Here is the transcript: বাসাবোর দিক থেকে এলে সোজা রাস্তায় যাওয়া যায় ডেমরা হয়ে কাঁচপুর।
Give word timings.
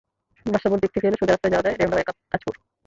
বাসাবোর 0.45 0.79
দিক 0.81 0.91
থেকে 0.93 1.07
এলে 1.07 1.17
সোজা 1.19 1.31
রাস্তায় 1.31 1.51
যাওয়া 1.53 1.65
যায় 1.65 1.77
ডেমরা 1.79 1.95
হয়ে 1.97 2.07
কাঁচপুর। 2.31 2.55